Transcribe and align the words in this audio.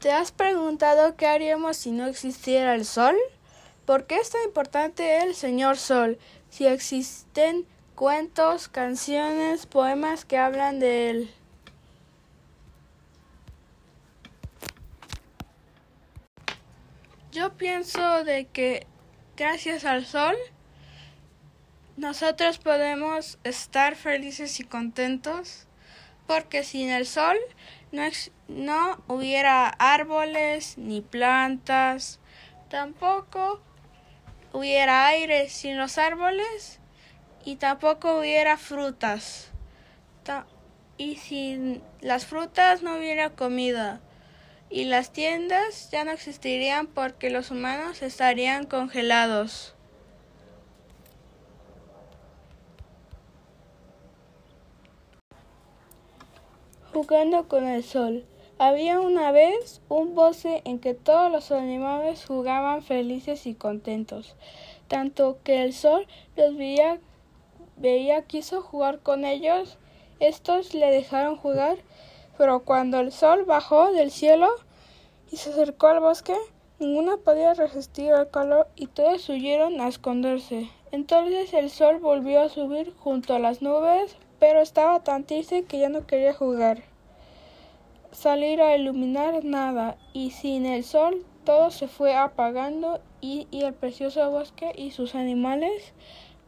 ¿Te 0.00 0.12
has 0.12 0.32
preguntado 0.32 1.14
qué 1.14 1.26
haríamos 1.26 1.76
si 1.76 1.90
no 1.90 2.06
existiera 2.06 2.74
el 2.74 2.86
sol? 2.86 3.14
¿Por 3.84 4.06
qué 4.06 4.16
es 4.16 4.30
tan 4.30 4.42
importante 4.44 5.22
el 5.22 5.34
Señor 5.34 5.76
Sol? 5.76 6.18
Si 6.48 6.66
existen 6.66 7.66
cuentos, 7.94 8.68
canciones, 8.68 9.66
poemas 9.66 10.24
que 10.24 10.38
hablan 10.38 10.80
de 10.80 11.10
él. 11.10 11.30
Yo 17.30 17.52
pienso 17.58 18.24
de 18.24 18.46
que 18.46 18.86
gracias 19.36 19.84
al 19.84 20.06
sol 20.06 20.34
nosotros 21.98 22.56
podemos 22.56 23.38
estar 23.44 23.96
felices 23.96 24.60
y 24.60 24.64
contentos 24.64 25.66
porque 26.30 26.62
sin 26.62 26.90
el 26.90 27.06
sol 27.06 27.36
no, 27.90 28.02
no 28.46 29.02
hubiera 29.08 29.66
árboles 29.66 30.78
ni 30.78 31.00
plantas, 31.00 32.20
tampoco 32.68 33.60
hubiera 34.52 35.08
aire 35.08 35.48
sin 35.48 35.76
los 35.76 35.98
árboles 35.98 36.78
y 37.44 37.56
tampoco 37.56 38.16
hubiera 38.20 38.56
frutas. 38.58 39.50
y 40.96 41.16
sin 41.16 41.82
las 42.00 42.26
frutas 42.26 42.84
no 42.84 42.96
hubiera 42.96 43.30
comida 43.30 44.00
y 44.70 44.84
las 44.84 45.12
tiendas 45.12 45.90
ya 45.90 46.04
no 46.04 46.12
existirían 46.12 46.86
porque 46.86 47.30
los 47.30 47.50
humanos 47.50 48.02
estarían 48.02 48.66
congelados. 48.66 49.74
Jugando 57.02 57.48
con 57.48 57.66
el 57.66 57.82
sol. 57.82 58.26
Había 58.58 59.00
una 59.00 59.32
vez 59.32 59.80
un 59.88 60.14
bosque 60.14 60.60
en 60.66 60.80
que 60.80 60.92
todos 60.92 61.32
los 61.32 61.50
animales 61.50 62.26
jugaban 62.26 62.82
felices 62.82 63.46
y 63.46 63.54
contentos, 63.54 64.36
tanto 64.86 65.38
que 65.42 65.62
el 65.62 65.72
sol 65.72 66.06
los 66.36 66.54
veía, 66.58 67.00
veía 67.78 68.26
quiso 68.26 68.60
jugar 68.60 68.98
con 68.98 69.24
ellos, 69.24 69.78
estos 70.18 70.74
le 70.74 70.90
dejaron 70.90 71.36
jugar 71.36 71.78
pero 72.36 72.60
cuando 72.60 73.00
el 73.00 73.12
sol 73.12 73.44
bajó 73.44 73.92
del 73.92 74.10
cielo 74.10 74.48
y 75.30 75.38
se 75.38 75.50
acercó 75.50 75.86
al 75.86 76.00
bosque, 76.00 76.36
ninguno 76.78 77.16
podía 77.16 77.54
resistir 77.54 78.12
el 78.12 78.28
calor 78.28 78.68
y 78.76 78.88
todos 78.88 79.26
huyeron 79.30 79.80
a 79.80 79.88
esconderse. 79.88 80.68
Entonces 80.92 81.54
el 81.54 81.70
sol 81.70 81.98
volvió 81.98 82.42
a 82.42 82.50
subir 82.50 82.94
junto 82.98 83.34
a 83.34 83.38
las 83.38 83.62
nubes, 83.62 84.16
pero 84.38 84.60
estaba 84.60 85.02
tan 85.02 85.24
triste 85.24 85.64
que 85.64 85.78
ya 85.78 85.88
no 85.88 86.06
quería 86.06 86.34
jugar. 86.34 86.89
Salir 88.20 88.60
a 88.60 88.76
iluminar 88.76 89.46
nada, 89.46 89.96
y 90.12 90.32
sin 90.32 90.66
el 90.66 90.84
sol 90.84 91.24
todo 91.46 91.70
se 91.70 91.88
fue 91.88 92.14
apagando 92.14 93.00
y, 93.22 93.46
y 93.50 93.62
el 93.62 93.72
precioso 93.72 94.30
bosque 94.30 94.72
y 94.76 94.90
sus 94.90 95.14
animales, 95.14 95.94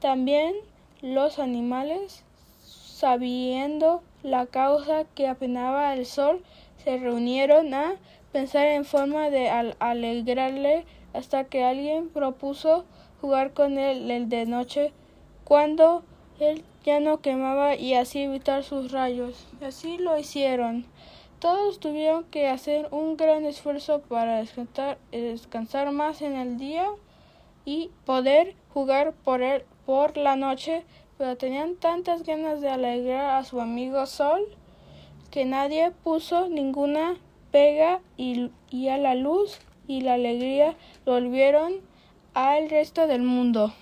también 0.00 0.56
los 1.00 1.38
animales, 1.38 2.24
sabiendo 2.60 4.02
la 4.24 4.46
causa 4.46 5.04
que 5.14 5.28
apenaba 5.28 5.94
el 5.94 6.06
sol, 6.06 6.42
se 6.82 6.98
reunieron 6.98 7.72
a 7.72 7.94
pensar 8.32 8.66
en 8.66 8.84
forma 8.84 9.30
de 9.30 9.48
alegrarle 9.78 10.84
hasta 11.12 11.44
que 11.44 11.62
alguien 11.62 12.08
propuso 12.08 12.84
jugar 13.20 13.52
con 13.52 13.78
él 13.78 14.10
el 14.10 14.28
de 14.28 14.44
noche 14.44 14.92
cuando 15.44 16.02
él 16.40 16.64
ya 16.84 16.98
no 16.98 17.20
quemaba 17.20 17.76
y 17.76 17.94
así 17.94 18.22
evitar 18.22 18.64
sus 18.64 18.90
rayos. 18.90 19.46
Así 19.60 19.98
lo 19.98 20.18
hicieron. 20.18 20.84
Todos 21.40 21.80
tuvieron 21.80 22.24
que 22.24 22.48
hacer 22.48 22.88
un 22.90 23.16
gran 23.16 23.46
esfuerzo 23.46 24.02
para 24.02 24.36
descansar, 24.36 24.98
descansar 25.10 25.90
más 25.90 26.22
en 26.22 26.36
el 26.36 26.58
día 26.58 26.86
y 27.64 27.90
poder 28.04 28.54
jugar 28.72 29.12
por 29.12 29.42
él 29.42 29.64
por 29.86 30.16
la 30.16 30.36
noche 30.36 30.84
pero 31.20 31.36
tenían 31.36 31.76
tantas 31.76 32.22
ganas 32.22 32.62
de 32.62 32.70
alegrar 32.70 33.38
a 33.38 33.44
su 33.44 33.60
amigo 33.60 34.06
Sol 34.06 34.40
que 35.30 35.44
nadie 35.44 35.90
puso 35.90 36.48
ninguna 36.48 37.16
pega 37.50 38.00
y, 38.16 38.50
y 38.70 38.88
a 38.88 38.96
la 38.96 39.14
luz 39.14 39.58
y 39.86 40.00
la 40.00 40.14
alegría 40.14 40.76
volvieron 41.04 41.74
al 42.32 42.70
resto 42.70 43.06
del 43.06 43.20
mundo. 43.20 43.74